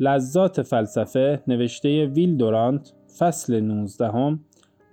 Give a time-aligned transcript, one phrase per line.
[0.00, 4.38] لذات فلسفه نوشته ویل دورانت فصل 19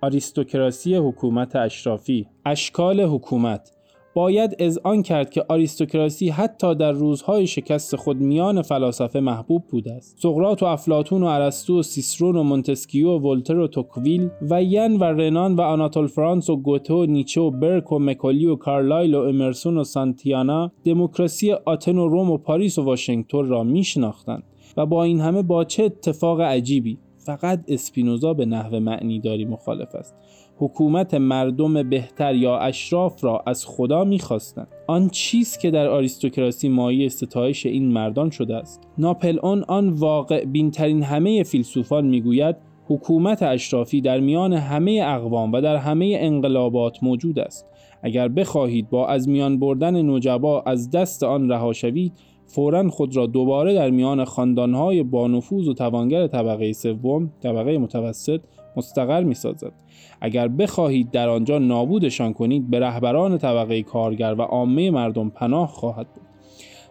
[0.02, 2.26] آریستوکراسی حکومت اشرافی.
[2.46, 3.72] اشکال حکومت.
[4.14, 10.18] باید اذعان کرد که آریستوکراسی حتی در روزهای شکست خود میان فلاسفه محبوب بوده است.
[10.18, 14.96] سقراط و افلاطون و ارسطو و سیسرون و مونتسکیو و ولتر و توکویل و تن
[14.96, 19.14] و رنان و آناتول فرانس و گوته و نیچه و برک و مکالی و کارلایل
[19.14, 24.42] و امرسون و سانتیانا دموکراسی آتن و روم و پاریس و واشنگتن را میشناختند.
[24.78, 29.94] و با این همه با چه اتفاق عجیبی؟ فقط اسپینوزا به نحو معنی داری مخالف
[29.94, 30.14] است.
[30.58, 34.68] حکومت مردم بهتر یا اشراف را از خدا می‌خواستند.
[34.86, 40.44] آن چیست که در آریستوکراسی مایه ستایش این مردان شده است؟ ناپل اون آن واقع
[40.44, 42.56] بینترین همه فیلسوفان می‌گوید
[42.88, 47.66] حکومت اشرافی در میان همه اقوام و در همه انقلابات موجود است.
[48.02, 52.12] اگر بخواهید با از میان بردن نجبا از دست آن رها شوید
[52.48, 58.40] فورا خود را دوباره در میان خاندانهای بانفوذ و توانگر طبقه سوم طبقه متوسط
[58.76, 59.72] مستقر می سازد.
[60.20, 66.06] اگر بخواهید در آنجا نابودشان کنید به رهبران طبقه کارگر و عامه مردم پناه خواهد
[66.14, 66.28] بود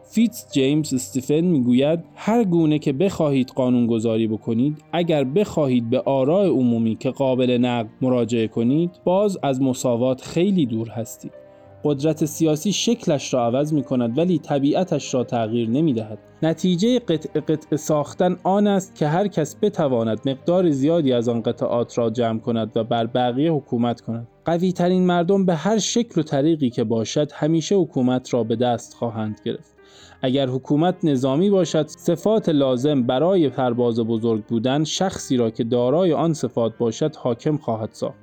[0.09, 6.47] فیتز جیمز استیفن می‌گوید هر گونه که بخواهید قانون گذاری بکنید اگر بخواهید به آراء
[6.47, 11.46] عمومی که قابل نقد مراجعه کنید باز از مساوات خیلی دور هستید
[11.83, 16.19] قدرت سیاسی شکلش را عوض می کند ولی طبیعتش را تغییر نمی دهد.
[16.43, 21.97] نتیجه قطع قطع ساختن آن است که هر کس بتواند مقدار زیادی از آن قطعات
[21.97, 24.27] را جمع کند و بر بقیه حکومت کند.
[24.47, 28.93] قوی ترین مردم به هر شکل و طریقی که باشد همیشه حکومت را به دست
[28.93, 29.75] خواهند گرفت.
[30.21, 36.33] اگر حکومت نظامی باشد صفات لازم برای پرواز بزرگ بودن شخصی را که دارای آن
[36.33, 38.17] صفات باشد حاکم خواهد ساخت.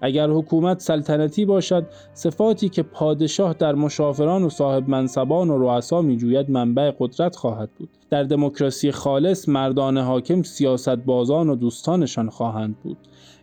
[0.00, 6.50] اگر حکومت سلطنتی باشد صفاتی که پادشاه در مشافران و صاحب منصبان و رؤسا میجوید
[6.50, 7.88] منبع قدرت خواهد بود.
[8.10, 12.98] در دموکراسی خالص مردان حاکم سیاست بازان و دوستانشان خواهند بود.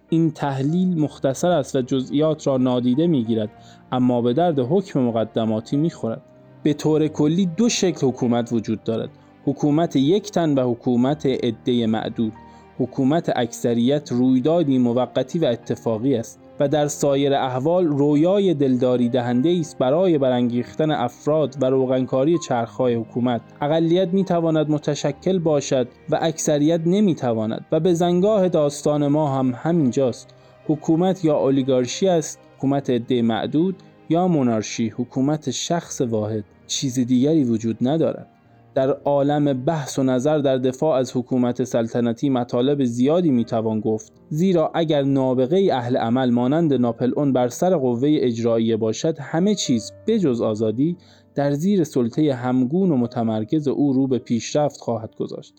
[0.09, 3.49] این تحلیل مختصر است و جزئیات را نادیده می‌گیرد
[3.91, 6.21] اما به درد حکم مقدماتی می‌خورد.
[6.63, 9.09] به طور کلی دو شکل حکومت وجود دارد.
[9.45, 12.33] حکومت یک تن و حکومت عده معدود.
[12.79, 16.39] حکومت اکثریت رویدادی موقتی و اتفاقی است.
[16.59, 23.41] و در سایر احوال رویای دلداری دهنده است برای برانگیختن افراد و روغنکاری چرخهای حکومت.
[23.61, 29.53] اقلیت می تواند متشکل باشد و اکثریت نمی تواند و به زنگاه داستان ما هم
[29.57, 30.33] همینجاست.
[30.67, 33.75] حکومت یا اولیگارشی است حکومت عده معدود
[34.09, 36.43] یا مونارشی حکومت شخص واحد.
[36.67, 38.36] چیز دیگری وجود ندارد.
[38.77, 44.13] در عالم بحث و نظر در دفاع از حکومت سلطنتی مطالب زیادی می‌توان گفت.
[44.29, 49.91] زیرا اگر نابغه اهل عمل مانند ناپل اون بر سر قوه اجراییه باشد همه چیز
[50.07, 50.97] بجز آزادی
[51.35, 55.53] در زیر سلطه همگون و متمرکز او رو به پیشرفت خواهد گذاشت.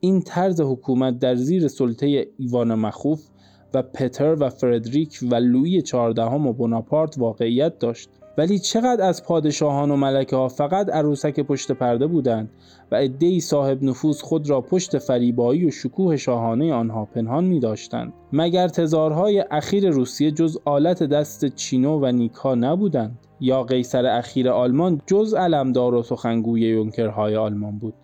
[0.00, 3.22] این طرز حکومت در زیر سلطه ایوان مخوف
[3.74, 8.10] و پتر و فردریک و لویی چهاردهم و بناپارت واقعیت داشت.
[8.38, 12.50] ولی چقدر از پادشاهان و ملکه ها فقط عروسک پشت پرده بودند
[12.90, 18.12] و عدهای صاحب نفوذ خود را پشت فریبایی و شکوه شاهانه آنها پنهان می داشتند
[18.32, 25.00] مگر تزارهای اخیر روسیه جز آلت دست چینو و نیکا نبودند؟ یا قیصر اخیر آلمان
[25.06, 27.94] جز علمدار و سخنگوی یونکرهای آلمان بود؟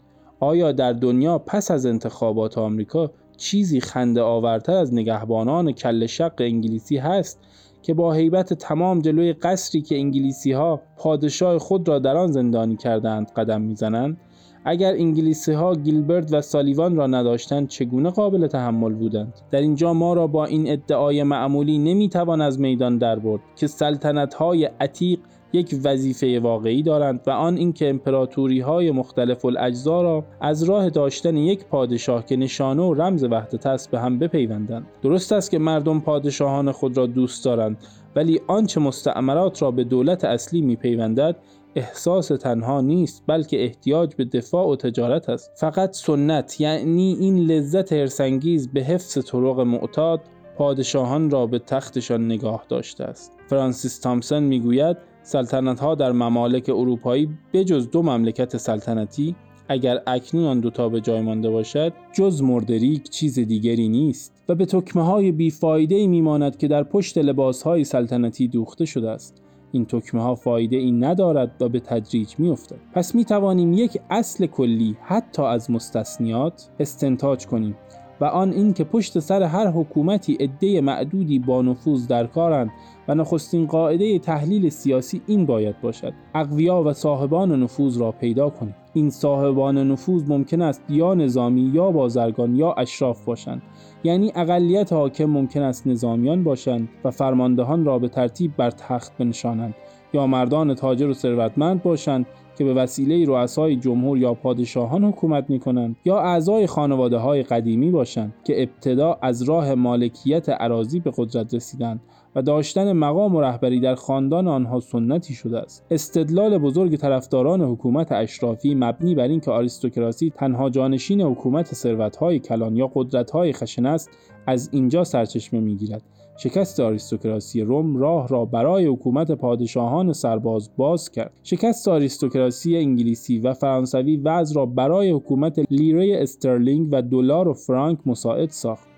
[0.40, 6.96] آیا در دنیا پس از انتخابات آمریکا چیزی خنده آورتر از نگهبانان کل شق انگلیسی
[6.96, 7.38] هست
[7.82, 12.76] که با حیبت تمام جلوی قصری که انگلیسی ها پادشاه خود را در آن زندانی
[12.76, 14.16] کردند قدم می‌زنند
[14.64, 20.14] اگر انگلیسی ها گیلبرت و سالیوان را نداشتند چگونه قابل تحمل بودند؟ در اینجا ما
[20.14, 25.18] را با این ادعای معمولی نمی‌توان از میدان در برد که سلطنت های عتیق
[25.52, 31.36] یک وظیفه واقعی دارند و آن اینکه امپراتوری های مختلف الاجزا را از راه داشتن
[31.36, 34.86] یک پادشاه که نشانه و رمز وحدت است به هم بپیوندند.
[35.02, 37.76] درست است که مردم پادشاهان خود را دوست دارند
[38.16, 41.36] ولی آنچه مستعمرات را به دولت اصلی میپیوندد
[41.74, 45.50] احساس تنها نیست بلکه احتیاج به دفاع و تجارت است.
[45.56, 50.20] فقط سنت یعنی این لذت هرسنگیز به حفظ طرق معتاد
[50.56, 53.32] پادشاهان را به تختشان نگاه داشته است.
[53.46, 59.34] فرانسیس تامسون می‌گوید سلطنت ها در ممالک اروپایی بجز دو مملکت سلطنتی
[59.68, 64.66] اگر اکنون آن دوتا به جای مانده باشد جز مردریک چیز دیگری نیست و به
[64.66, 69.42] تکمه های بیفایده میماند که در پشت لباس های سلطنتی دوخته شده است
[69.72, 72.76] این تکمه ها فایده ای ندارد و به تدریج می افتد.
[72.94, 77.76] پس می توانیم یک اصل کلی حتی از مستثنیات استنتاج کنیم
[78.22, 82.70] و آن این که پشت سر هر حکومتی عده معدودی با نفوذ در کارند
[83.08, 86.12] و نخستین قاعده تحلیل سیاسی این باید باشد.
[86.34, 88.74] اقویا و صاحبان نفوذ را پیدا کنید.
[88.94, 93.62] این صاحبان نفوذ ممکن است یا نظامی یا بازرگان یا اشراف باشند.
[94.04, 99.74] یعنی اقلیت حاکم ممکن است نظامیان باشند و فرماندهان را به ترتیب بر تخت بنشانند.
[100.12, 102.26] یا مردان تاجر و ثروتمند باشند
[102.58, 107.90] که به وسیله رؤسای جمهور یا پادشاهان حکومت می کنند یا اعضای خانواده های قدیمی
[107.90, 112.00] باشند که ابتدا از راه مالکیت عراضی به قدرت رسیدند
[112.34, 115.86] و داشتن مقام و رهبری در خاندان آنها سنتی شده است.
[115.90, 122.90] استدلال بزرگ طرفداران حکومت اشرافی مبنی بر اینکه آریستوکراسی تنها جانشین حکومت ثروتهای کلان یا
[122.94, 124.10] قدرتهای خشن است
[124.46, 126.02] از اینجا سرچشمه می‌گیرد.
[126.36, 131.32] شکست آریستوکراسی روم راه را برای حکومت پادشاهان سرباز باز کرد.
[131.42, 137.98] شکست آریستوکراسی انگلیسی و فرانسوی وضع را برای حکومت لیره استرلینگ و دلار و فرانک
[138.06, 138.88] مساعد ساخت.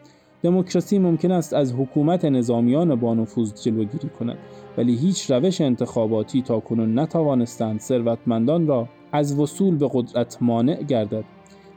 [0.42, 4.38] دموکراسی ممکن است از حکومت نظامیان با نفوذ جلوگیری کند
[4.78, 11.24] ولی هیچ روش انتخاباتی تا کنون نتوانستند ثروتمندان را از وصول به قدرت مانع گردد.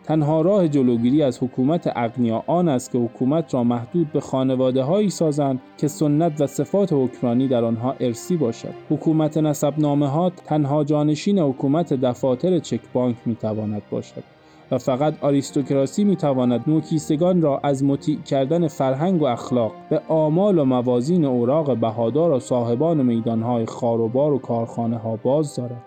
[0.08, 5.10] تنها راه جلوگیری از حکومت اغنیا آن است که حکومت را محدود به خانواده هایی
[5.10, 10.84] سازند که سنت و صفات حکمرانی در آنها ارسی باشد حکومت نسب نامه ها تنها
[10.84, 14.24] جانشین حکومت دفاتر چک بانک می تواند باشد
[14.72, 20.58] و فقط آریستوکراسی می تواند نوکیستگان را از مطیع کردن فرهنگ و اخلاق به آمال
[20.58, 25.87] و موازین اوراق بهادار و صاحبان میدانهای خواربار و کارخانه ها باز دارد.